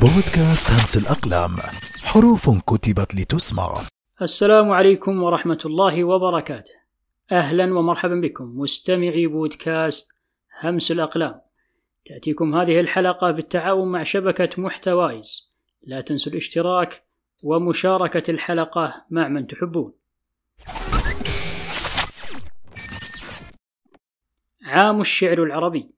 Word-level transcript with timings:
بودكاست 0.00 0.70
همس 0.70 0.96
الأقلام 0.96 1.56
حروف 2.02 2.50
كتبت 2.50 3.14
لتسمع 3.14 3.80
السلام 4.22 4.70
عليكم 4.70 5.22
ورحمة 5.22 5.58
الله 5.64 6.04
وبركاته. 6.04 6.72
أهلا 7.32 7.78
ومرحبا 7.78 8.14
بكم 8.14 8.44
مستمعي 8.44 9.26
بودكاست 9.26 10.12
همس 10.62 10.90
الأقلام. 10.90 11.40
تأتيكم 12.04 12.54
هذه 12.54 12.80
الحلقة 12.80 13.30
بالتعاون 13.30 13.92
مع 13.92 14.02
شبكة 14.02 14.62
محتوايز. 14.62 15.54
لا 15.82 16.00
تنسوا 16.00 16.32
الاشتراك 16.32 17.04
ومشاركة 17.42 18.30
الحلقة 18.30 19.04
مع 19.10 19.28
من 19.28 19.46
تحبون. 19.46 19.92
عام 24.64 25.00
الشعر 25.00 25.42
العربي 25.42 25.97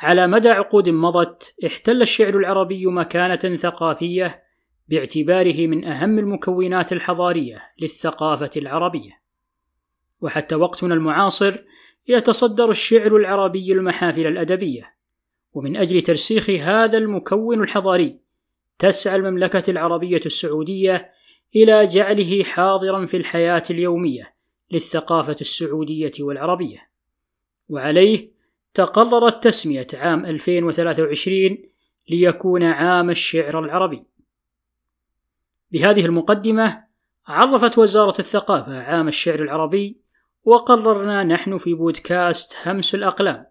على 0.00 0.26
مدى 0.26 0.48
عقود 0.48 0.88
مضت 0.88 1.54
احتل 1.66 2.02
الشعر 2.02 2.36
العربي 2.36 2.86
مكانة 2.86 3.56
ثقافية 3.56 4.42
باعتباره 4.88 5.66
من 5.66 5.84
أهم 5.84 6.18
المكونات 6.18 6.92
الحضارية 6.92 7.62
للثقافة 7.80 8.50
العربية. 8.56 9.20
وحتى 10.20 10.54
وقتنا 10.54 10.94
المعاصر 10.94 11.56
يتصدر 12.08 12.70
الشعر 12.70 13.16
العربي 13.16 13.72
المحافل 13.72 14.26
الأدبية، 14.26 14.94
ومن 15.52 15.76
أجل 15.76 16.02
ترسيخ 16.02 16.50
هذا 16.50 16.98
المكون 16.98 17.62
الحضاري 17.62 18.20
تسعى 18.78 19.16
المملكة 19.16 19.70
العربية 19.70 20.20
السعودية 20.26 21.12
إلى 21.56 21.86
جعله 21.86 22.44
حاضرا 22.44 23.06
في 23.06 23.16
الحياة 23.16 23.64
اليومية 23.70 24.34
للثقافة 24.70 25.36
السعودية 25.40 26.12
والعربية. 26.20 26.90
وعليه 27.68 28.39
تقررت 28.74 29.44
تسمية 29.44 29.86
عام 29.94 30.26
2023 30.26 31.58
ليكون 32.08 32.62
عام 32.62 33.10
الشعر 33.10 33.64
العربي. 33.64 34.04
بهذه 35.70 36.06
المقدمة 36.06 36.84
عرفت 37.26 37.78
وزارة 37.78 38.18
الثقافة 38.18 38.82
عام 38.82 39.08
الشعر 39.08 39.42
العربي 39.42 40.00
وقررنا 40.44 41.24
نحن 41.24 41.58
في 41.58 41.74
بودكاست 41.74 42.56
همس 42.64 42.94
الأقلام 42.94 43.46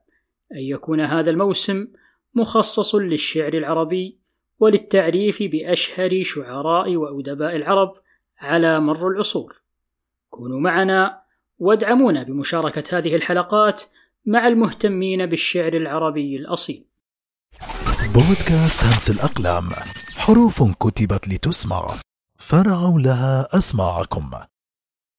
أن 0.51 0.61
يكون 0.61 1.01
هذا 1.01 1.29
الموسم 1.29 1.87
مخصص 2.35 2.95
للشعر 2.95 3.53
العربي 3.53 4.19
وللتعريف 4.59 5.43
بأشهر 5.43 6.23
شعراء 6.23 6.95
وأدباء 6.95 7.55
العرب 7.55 7.93
على 8.39 8.79
مر 8.79 9.07
العصور. 9.07 9.61
كونوا 10.29 10.59
معنا 10.59 11.21
وادعمونا 11.59 12.23
بمشاركة 12.23 12.97
هذه 12.97 13.15
الحلقات 13.15 13.83
مع 14.29 14.47
المهتمين 14.47 15.25
بالشعر 15.25 15.73
العربي 15.73 16.35
الأصيل. 16.35 16.85
بودكاست 18.13 18.83
همس 18.83 19.09
الأقلام 19.09 19.69
حروف 20.15 20.63
كتبت 20.63 21.27
لتسمع 21.27 21.95
فرعوا 22.37 22.99
لها 22.99 23.57
أسماعكم 23.57 24.29